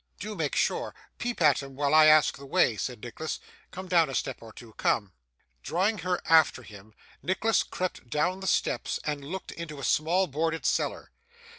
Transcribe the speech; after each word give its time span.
'Do 0.19 0.33
make 0.33 0.55
sure! 0.55 0.95
Peep 1.19 1.39
at 1.43 1.61
him 1.61 1.75
while 1.75 1.93
I 1.93 2.07
ask 2.07 2.35
the 2.35 2.45
way,' 2.47 2.75
said 2.75 3.03
Nicholas. 3.03 3.39
'Come 3.69 3.87
down 3.87 4.09
a 4.09 4.15
step 4.15 4.41
or 4.41 4.51
two. 4.51 4.73
Come!' 4.73 5.13
Drawing 5.61 5.99
her 5.99 6.19
after 6.25 6.63
him, 6.63 6.95
Nicholas 7.21 7.61
crept 7.61 8.09
down 8.09 8.39
the 8.39 8.47
steps 8.47 8.99
and 9.03 9.23
looked 9.23 9.51
into 9.51 9.77
a 9.79 9.83
small 9.83 10.25
boarded 10.25 10.65
cellar. 10.65 11.11